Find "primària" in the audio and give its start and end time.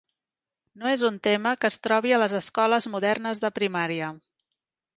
3.61-4.13